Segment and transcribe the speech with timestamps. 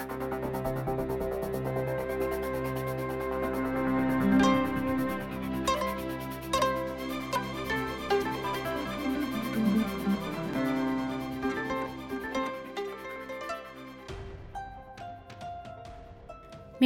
[0.00, 0.02] မ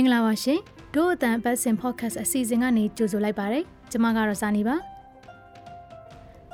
[0.00, 0.60] င်္ဂလာပါရှင်
[0.94, 4.76] ဒို့အတန်ပတ်စင် podcast အစီအစဉ်ကနေကြိုဆိုလိုက်ပါတယ်ကျွန်မကတော့စာနေပါ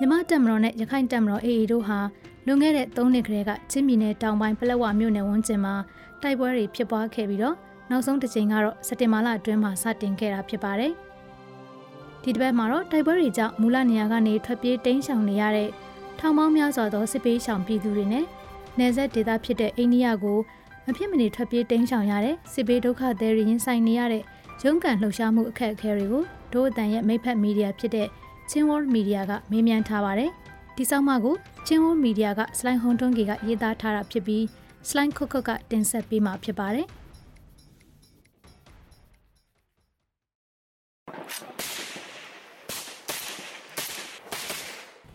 [0.00, 1.98] မြမတက်မတော်နဲ့ရခိုင်တက်မတော် AA တို့ဟာ
[2.46, 5.74] လွန်ခဲ့တဲ့3နှစ်ခရဲကချင်းပြည်နယ်တောင်ပိုင်းပလက်ဝမြို့နယ်ဝန်းကျင်မှာ
[6.22, 7.56] တိုက်ပွဲတွေဖြစ်ပွားခဲ့ပြီးတော့
[7.90, 10.92] နောက်ဆုံးတစ်ချိန်ကတော့စက်တင်ဘာလအတွင်းမှာစတင်ခဲ့တာဖြစ်ပါတယ်
[12.22, 15.68] ဒီတစ်ပတ်မှာတော့တိုက်ပွဲတွေကြောင့်မူလနေရာကနေထွက်ပြေးတိမ်းရှောင်နေရတဲ့
[16.18, 18.24] ထောင်ပေါင်းများစွာသောစစ်ပေးရှောင်ပြည်သူတွေနဲ့
[18.78, 20.38] နယ်စပ်ဒေသဖြစ်တဲ့အိန္ဒိယကို
[20.86, 24.22] မဖြစ်မနေထွက်ပြေးတိမ်းရှောင်ရတဲ့စစ်ဘေးဒုက္ခသည်တွေရင်ဆိုင်နေရတဲ့
[24.62, 28.08] ရုန်းကန်လှုပ်ရှားမှုအခက်အခဲတွေကိုဒို့အတန်ရဲ့မိဖက်မီဒီယာဖြစ်တဲ့
[28.50, 30.30] ချင်းဝေါ်မီဒီယာကမေးမြန်းထားပါတယ်။
[30.82, 31.34] ဒီဆောင်မကို
[31.66, 34.44] ချင်းဝေါ်မီဒီယာကစလိုင်းဟွန်တွန်းကီကရေးသားထားတာဖြစ်ပြီး
[34.88, 36.86] စလိုင်းခုတ်ခုတ်ကတင်ဆက်ပေးမှာဖြစ်ပါတယ်။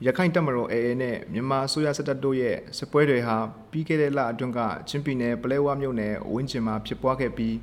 [0.06, 3.38] ရခိုင်တပ်မတော် AA နဲ့မြန်မာအစိုးရစစ်တပ်တို့ရဲ့စစ်ပွဲတွေဟာ
[3.72, 7.56] ပြီးခဲ့တဲ့လအတွင်းကချင်းပြည်နယ်ပလဲဝမြို့နယ်ဝင်းကျင်မှာဖြစ်ပွားခဲ့ပြီး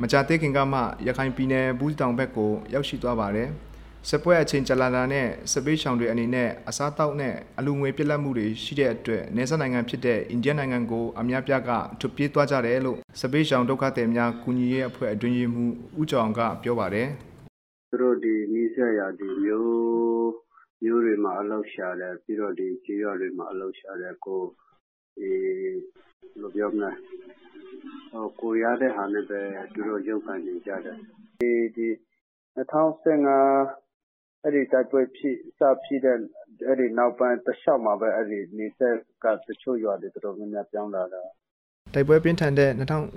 [0.00, 3.50] မကြာသေးခင်ကမှရခိုင်ပြည်နယ်ဘူးတောင်ဘက်ကိုရောက်ရှိသွားပါတယ်။
[4.10, 11.70] စစ်ပွဲအချိန်ကြာလာတာနဲ့စစ်ပေးရှောင်တွေအနေနဲ့အစားတောက်နဲ့အလူငွေပြက်လက်မှုတွေရှိတဲ့အတွက်နေဆက်နိုင်ငံဖြစ်တဲ့အိန္ဒိယနိုင်ငံကိုအများပြားက
[12.00, 17.08] ထွက်ပြေးသွားကြတယ်လို့စစ်ပေးရှောင်ဒုက္ခသည်များကူညီရေးအဖွဲ့အတွင်းရေးမှူးဦးကျော်အောင်ကပြောပါတယ်။
[17.90, 20.30] သူတို့ဒီနီးစပ်ရာဒီမျိုး
[20.82, 24.42] မြို့တွေမှာအလုပ်ရှာတယ်ပြီးတော့ဒီကျေးရွာတွေမှာအလုပ်ရှာတယ်ကို
[25.16, 25.76] ဒီဘယ်
[26.40, 26.90] လိုပြောမလဲ
[28.10, 29.40] ဟိုကိုရတဲ့ဟာနဲ့ပဲ
[29.72, 30.96] သူတို့ရုပ်ခံနေကြတယ်
[31.40, 31.88] ဒီဒီ
[32.56, 33.87] 2015
[34.44, 36.18] အဲ့ဒီတိုက်ပွဲဖြစ်စဖြစ်တဲ့
[36.66, 41.22] အဲ့ဒီနောက်ပိုင်းတစ်လျှောက်မှာပဲ အဲ့ဒီနေဆက်က တချို့ရွာတွေ တော်တော်များများ ပြောင်းလာတာ
[41.94, 42.70] တိုက်ပွဲပြင်းထန်တဲ့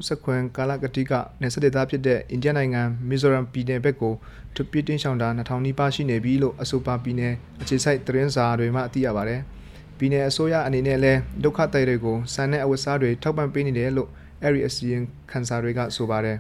[0.04, 4.14] 2019ကာလကတိကနေစဒေသဖြစ်တဲ့ အိန္ဒိယနိုင်ငံ မီဇိုရမ်ပြည်နယ်ဘက်ကို
[4.56, 9.42] ထပ်ပြတင်းရှောင်တာ2000နီးပါးရှိနေပြီလို့ အဆိုပါပြည်နယ်အခြေစိုက်သတင်းစာတွေမှသိရပါတယ်။
[9.98, 14.10] ပြည်နယ်အစိုးရအနေနဲ့လည်းဒုက္ခသည်တွေကိုစံတဲ့အဝတ်အစားတွေထောက်ပံ့ပေးနေတယ်လို့
[14.44, 16.38] အဲ့ဒီအစီရင်ခံစာတွေကဆိုပါတယ်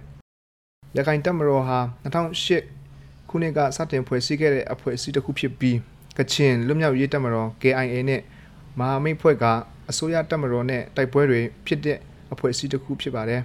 [0.97, 2.80] ။ရခိုင်တပ်မတော်ဟာ2008
[3.31, 5.77] ခုနှစ်ကစတင်ဖွဲ့စည်းခဲ့တဲ့အဖွဲ့အစည်းတစ်ခုဖြစ်ပြီး
[6.17, 8.21] ကချင်လွတ်မြောက်ရေးတပ်မတော် KIA နဲ့
[8.79, 9.45] မဟာမိတ်ဖွဲ့က
[9.89, 11.97] အစိုးရတပ်မတော်နဲ့တိုက်ပွဲတွေဖြစ်တဲ့
[12.33, 13.41] အဖွဲ့အစည်းတစ်ခုဖြစ်ပါတယ်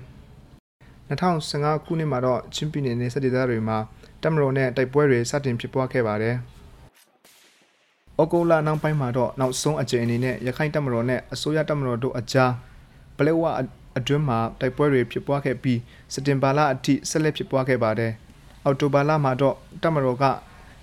[1.09, 3.79] 2015ခုနှစ်မှာတော့ချင်းပြည်နယ်နယ်စပ်ဒေသတွေမှာ
[4.23, 6.37] တပ်မတော်နဲ့တိုက်ပွဲတွေစတင်ဖြစ်ပွားခဲ့ပါတယ်။
[8.21, 12.53] ဩဂုတ်လနောက်ပိုင်းမှာတော့နောက်ဆုံးအကြိမ်အနေနဲ့ရခိုင်တပ်မတော်နဲ့အစိုးရတပ်မတော်တို့အကြား
[13.17, 13.43] ပလဲဝ
[13.99, 15.79] အတွင်းမှာတိုက်ပွဲတွေဖြစ်ပွားခဲ့ပြီး
[16.13, 18.13] စက်တင်ဘာလအထိဆက်လက်ဖြစ်ပွားခဲ့ပါတယ်။
[18.67, 20.25] အောက်တိုဘာလမှာတော့တပ်မတော်က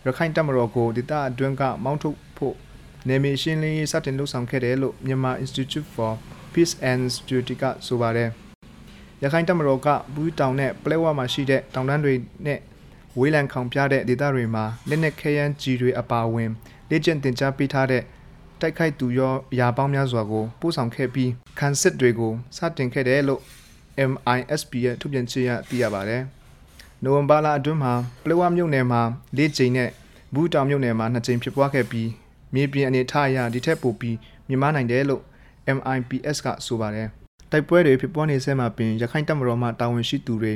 [0.05, 2.55] ရခိုင်တပ်မတော်ကိုဒေသအတွင်းကမောင်းထုတ်ဖို့
[3.07, 6.11] နေမီရှင်းလင်းရေးစတင်လှုပ်ဆောင်ခဲ့တယ်လို့မြန်မာ Institute for
[6.53, 8.29] Peace and Security ကဆိုပါတယ်။
[9.23, 12.13] ရခိုင်တပ်မတော်ကဘူးတောင်နဲ့ပလဲဝါမှာရှိတဲ့တောင်တန်းတွေ
[12.45, 12.59] နဲ့
[13.19, 16.50] ဝေးလံခေါင်ပြတဲ့ဒေသတွေမှာလက်နက်ခဲယမ်းကြီးတွေအပါအဝင်
[16.89, 18.03] လေ့ကျင့်သင်ကြားပေးထားတဲ့
[18.61, 23.41] တိုက်ခိုက်သူရောအရာပေါင်းများစွာကိုပို့ဆောင်ခဲ့ပြီးခံစစ်တွေကိုစတင်ခဲ့တယ်လို့
[24.11, 26.23] MISP ရဲ့ထုတ်ပြန်ချက်ရသိရပါတယ်။
[27.03, 27.94] နိုဝင်ဘာလအတွင်းမှာ
[28.24, 29.02] ပလဲဝါမြို့နယ်မှာ
[29.38, 29.90] ၄ကြိမ်နဲ့
[30.34, 32.09] ဘူးတောင်မြို့နယ်မှာ၂ကြိမ်ဖြစ်ပွားခဲ့ပြီး
[32.53, 35.22] မြေပြင်အနေထားအရဒီထက်ပိုပြီးမြမနိုင်တယ်လို့
[35.78, 37.08] MIPS ကဆိုပါတယ်
[37.52, 40.53] တိုက်ပွဲတွေဖြစ်ပွားနေဆဲမှာပင်ရခိုင်တပ်မတော်မှတာဝန်ရှိသူတွေ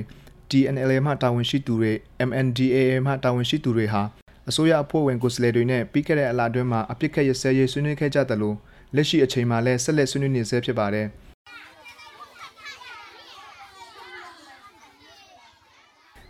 [0.49, 1.91] TNLA မှတာဝန်ရှိသူတွေ
[2.29, 4.01] MNDAA မှတာဝန်ရှိသူတွေဟာ
[4.49, 8.53] အစိုးရအဖွဲ့ဝင်ကိုယ်စားလှယ်တွေနဲ့ပြီးခဲ့တဲ့အလားအတွင်းမှာအပြစ်ခတ်ရစဲရေးဆွေးနွေးခဲ့ကြသလို
[8.95, 11.07] လက်ရှိအချိန်မှာလည်းဆက်လက်ဆွေးနွေးနေဆဲဖြစ်ပါတယ်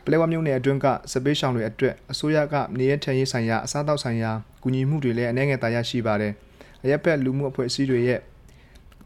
[0.08, 4.32] ပလဲဝမြို့နယ်အတွင်းကစပေးရှောင်းတွေအတွက်အစိုးရကနေရထန်ရေးဆိုင်ရာအစားအသောက်ဆိုင်ရာ
[4.62, 6.34] ကူညီမှုတွေလည်းအနေငယ်တာရရှိပါတယ်။
[6.84, 8.20] အရက်ဖက်လူမှုအဖွဲ့အစည်းတွေရဲ့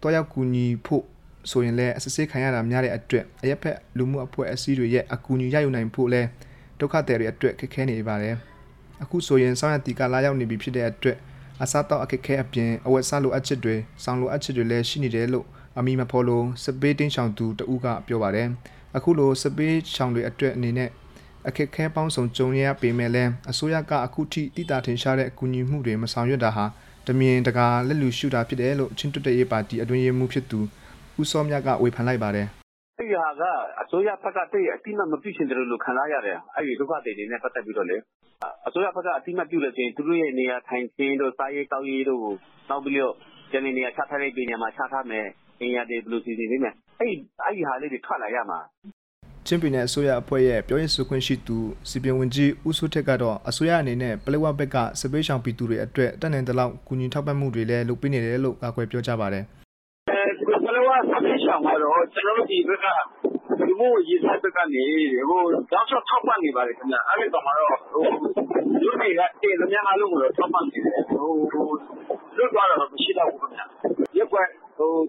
[0.02, 1.04] တွားရောက်ကူညီဖို့
[1.52, 6.28] ဆိုရင်လည်းအစစ်စစ်ခံရတာများတဲ့အတွက်အရက်ဖက်လူမှုအဖွဲ့အစည်းတွေရဲ့အကူအညီရယူနိုင်ဖို့လည်း
[6.80, 8.36] ဒုက္ခသည်တွေအတွက်ခက်ခဲနေပါတယ်။
[9.04, 11.18] အခုဆိုရင်ဆောင်းရတီကလာရောက်နေပြီဖြစ်တဲ့အတွက်
[11.64, 15.46] အစားတောက်အခက်ခဲအပြင်အဝတ်စားလိုအပ်ချက်တွေဆောင်းလိုအပ်ချက်တွေလည်းရှိနေတယ်လို့
[15.78, 18.48] အမီမဖော်လို့စပေးတင်းချောင်သူတဦးကပြောပါတယ်။
[18.98, 20.90] အခုလိုစပေးချောင်တွေအတွက်အနေနဲ့
[21.48, 26.66] အခက်ခဲပေါင်းစုံကြုံရပေမဲ့လည်းအစိုးရကအခုထိတိတာထင်ရှားတဲ့အကူအညီမှုတွေမဆောင်ရွက်တာဟာ
[27.08, 30.60] တမင်တကာလက်လူရှုတာဖြစ်တယ်လို့ချင်းတွတ်တဲ့ရေးပါတီအတွင်းရေးမှူးဖြစ်သူ
[31.22, 32.48] ဦးစောမြတ်ကဝေဖန်လိုက်ပါတယ်
[33.00, 33.44] အဲ့ဒီဟာက
[33.82, 37.98] အစိုးရဘက်ကတည်းကအတိမမပြုရှင်တယ်လို့ခံစားရတယ်အဲ့ဒီဒုက္ခတွေနဲ့ပတ်သက်ပြီးတော့လေ
[38.68, 42.36] အစိုးရဘက်ကအတိမပြုလို့ချင်းသူတို့ရဲ့နေရာထိုင်ခင်းတို့စားရေးတောက်ရေးတို့ကို
[42.70, 43.16] နောက်ပြီးတော့
[43.52, 45.28] ကျန်နေရာချထားတဲ့ပြည်နယ်မှာချထားမယ်
[45.62, 48.60] အင်ရတွေဘယ်လိုစီစဉ်နေမယ်အဲ့အဲ့ဒီဟာလေးတွေထွက်လာရမှာ
[49.48, 51.58] ချင်းပြည်နယ်အစိုးရအဖွဲ့ရဲ့ပြောရေးဆိုခွင့်ရှိသူ
[51.90, 59.44] စီပင်ဝင်ကြီးဦးစိုးထက်ကတော့အစိုးရအနေနဲ့ပလက်ဝဘက်ကစပေးရှောင်ပြည်သူတွေအတွက်တက်နိုင်တဲ့လောက်ကူညီထောက်ပံ့မှုတွေလည်းလုပ်ပေးနေတယ်လို့ကာကွယ်ပြောကြားပါတယ်။
[60.10, 60.22] အဲ
[60.66, 62.88] ပလက်ဝစပေးရှောင်ကတော့ကျွန်တော်တို့ဒီဘက်က
[63.68, 64.86] လူမှုရေးဆိုင်ဘက်ကနေ
[65.30, 65.42] ဟို
[65.72, 68.04] တောက်ချောက်ထောက်ပံ့နေပါတယ်ခင်ဗျအဲ့ဒီတော့မှတော့ဟို
[68.82, 71.30] လူတွေကတင်သမျှအားလုံးကိုတော့ထောက်ပံ့နေတယ်ဟို
[72.38, 73.52] လွတ်သွားတော့မရှိတော့ဘူးခင်
[74.14, 74.61] ဗျရက်ကွက်ဟို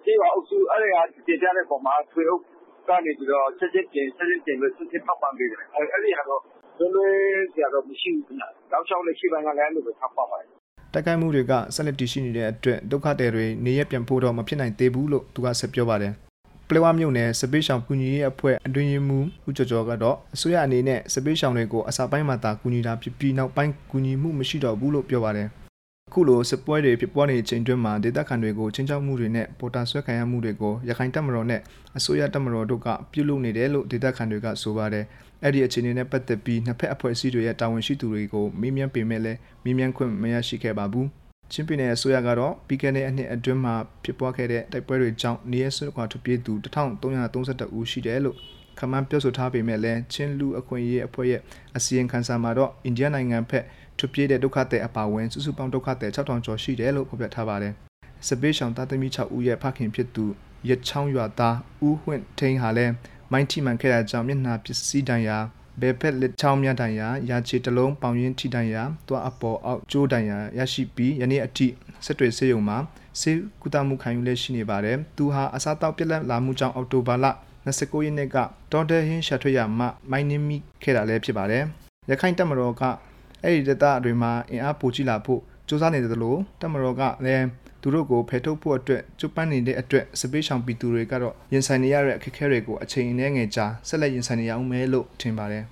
[0.05, 2.43] ကြေးပါအုပ်စု အဲ့ဒီဟာတည်ကြတဲ့ပုံမှာဆွေအုပ်
[2.89, 6.43] ကနေပြီးတော့ ချက်ချက်တင် ချက်ချက်တင်လို့ချက်ချက်ထောက်ပံ့ပေးတယ် အဲ့အဲ့ဒီကတော့
[6.79, 7.15] လွယ်လွယ်
[7.53, 10.49] ဆရာတော့ မရှိဘူးခင်ဗျ တောက်ချောက်လက်ရှိပိုင်းကလည်းလို့ပဲ ထောက်ပံ့ပါတယ်
[10.93, 16.13] တိုက်ခိုက်မှုတွေက ဆက်လက်တည်ရှိနေတဲ့အတွက် ဒုက္ခသည်တွေ နေရပြန်ဖို့တော့ မဖြစ်နိုင်သေးဘူးလို့ သူက ဆက်ပြောပါတယ်
[16.69, 25.62] ပလေဝမြို့နယ်စပေးရှောင်ကူညီရေးအဖွဲ့ အတွင်းရေးမှူး ဦးကျော်ကျော်ကတော့ အစိုးရအနေနဲ့စပေးရှောင်တွေကို အစာပိုင်းမှာသာ ကူညီတာဖြစ်ပြီး နောက်ပိုင်း ကူညီမှုမရှိတော့ဘူးလို့ ပြောပါတယ်အ
[26.13, 31.61] ခုလိုစစ်ပွဲတွေဖြစ်ပွားနေချိန်တွင်းမှာဒေသခံတွေကိုချင်းချောက်မှုတွေနဲ့ပေါ်တာဆွဲခံရမှုတွေကိုရခိုင်တပ်မတော်နဲ့
[31.97, 35.05] အစိုးရတပ်မတော်တို့ကပြုလုပ်နေတယ်လို့ဒေသခံတွေကဆိုပါတယ်
[35.43, 41.09] အဲ့ဒီအခြေအနေနဲ့ပတ်သက်ပြီးနှစ်ဖက်အဖွဲ့အစည်းတွေရဲ့တာဝန်ရှိသူတွေကိုမေးမြန်းပေမဲ့လည်းမေးမြန်းခွင့်မရရှိခဲ့ပါဘူး
[41.53, 43.75] ချင်းပြည်နယ်အစိုးရကတော့ပြီးခဲ့တဲ့အနှစ်အတွင်းမှာ
[44.05, 48.37] ဖြစ်ပွားခဲ့တဲ့တိုက်ပွဲတွေကြောင့်နေရဆွေးကွာထွက်ပြေးသူ1332ဦးရှိတယ်လို့
[48.79, 51.41] ခမန်းပြောဆိုထားပေမဲ့လည်းချင်းလူအခွင့်အရေးအဖွဲ့ရဲ့
[51.77, 53.65] အစီရင်ခံစာမှာတော့အိန္ဒိယနိုင်ငံဖက်
[54.03, 57.73] ထွက်ပြေးတဲ့ဒုက္ခသည်အပါအဝင်စုစုပေါင်းဒုက္ခသည်6000ကျော်ရှိတယ်လို့ဖော်ပြထားပါတယ်။
[58.27, 60.25] စပေးရှောင်သားသမီး6ဦးရဲ့ဖခင်ဖြစ်သူ
[60.69, 61.57] ရချောင်းရွာသား
[61.87, 62.93] ဦးဝင့်ထိန်ဟာလည်း
[63.33, 65.39] မိုင်းထိမှန်ခဲ့တဲ့ကြောင့်မျက်နှာပစ္စည်းတန်ရာ
[65.81, 71.67] ဘယ်ဖက်လက်ချောင်းမြတ်တန်ရာရာချေတလုံးပေါင်ရင်းထိတန်ရာတွားအပေါ်အောက်ကျိုးတန်ရာရရှိပြီးယနေ့အထိ
[72.05, 72.79] စစ်တွေစေယုံမှာ
[73.21, 73.33] စေ
[73.63, 77.27] ကုသမှုခံယူလက်ရှိနေပါတယ်။သူဟာအစားတောက်ပြက်လက်လာမှုကြောင့်အောက်တိုဘာလ
[77.67, 78.37] 29ရက်နေ့က
[78.73, 81.65] ဒေါ်တယ်ဟင်းရှာထွေရမှမိုင်းနင်းမိခဲ့တာလည်းဖြစ်ပါတယ်။
[82.11, 82.83] ရခိုင်တပ်မတော်က
[83.45, 87.47] အဲ့ဒီဒေသတွေမှာအင်အားပိုကြီးလာဖို့စူးစမ်းနေတယ်လို့တပ်မတော်ကလည်း
[87.83, 95.65] သူတို့ကိုဖယ်ထုတ်ဖို့အတွက်ကျပန်းနေတဲ့အတွက်စပေးရှောင်ပီသူတွေကတော့ရင်ဆိုင်နေရတဲ့အခက်အခဲတွေကိုအချိန်အနည်းငယ်ကြာဆက်လက်ရင်ဆိုင်နေရအောင်မဲလို့ထင်ပါတယ်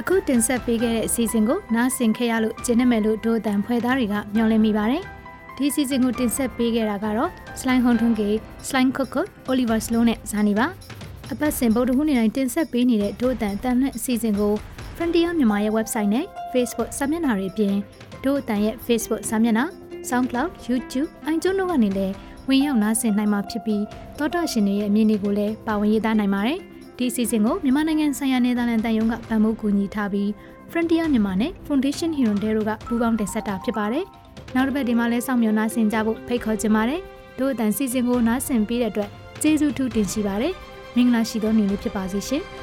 [0.00, 5.04] အခုတင်ဆက်ပေးခဲ့တဲ့အစီအစဉ်ကိုနားဆင်ခဲ့ရလို့ကျင်းနေမယ်လို့ဒို့အတန်ဖွဲ့သားတွေကမျှော်လင့်မိပါတယ်။
[5.60, 7.30] ဒီအစီအစဉ်ကိုတင်ဆက်ပေးခဲ့တာကတော့
[7.60, 8.28] Slime Hon Thung Ke,
[8.68, 10.66] Slime Cook Cook, Oliver Slow နဲ့ဇာနီပါ။
[11.32, 14.52] အပတ်စဉ်ဗုဒ္ဓဟူးနေ့တိုင်းတင်ဆက်ပေးနေတဲ့ဒို့အတန်အတန်နဲ့အစီအစဉ်ကို
[14.96, 17.74] Frontier မြန်မာရဲ့ website နဲ့ Facebook စာမျက်နှာတွေအပြင်
[18.24, 19.64] ဒို့အတန်ရဲ့ Facebook စာမျက်နှာ
[20.08, 22.14] SoundCloud, YouTube, iTunes တို့ကနေလည်း
[22.48, 23.82] ဝင်ရောက်နားဆင်နိုင်မှာဖြစ်ပြီး
[24.18, 26.58] သောတာရှင်တွေရဲ့အမည်တွေကိုလည်းပါဝင်ရေးသားနိုင်ပါတယ်။
[26.98, 30.28] ဒီစီစဉ်ကိုမြန်မာနိုင်ငံဆိုင်ရာနယ်သာလန်တန်ယုံကဗန်မိုးကူညီထားပြီး
[30.70, 34.06] Frontier မြန်မာနဲ့ Foundation Hero တဲတို့ကပူးပေါင်းတင်ဆက်တာဖြစ်ပါတယ်။
[34.54, 37.00] နောက်တစ်ပတ်ဒီမှာလဲစောင့်မျှော်နားဆင်ကြဖို့ဖိတ်ခေါ်ချင်ပါတယ်။
[37.38, 39.10] တို့အတန်စီစဉ်ကိုနားဆင်ပြီးတဲ့အတွက်
[39.42, 40.52] ကျေးဇူးထူးတင်ရှိပါတယ်။
[40.96, 42.42] မင်္ဂလာရှိသောနေ့လေးဖြစ်ပါစေရှင်။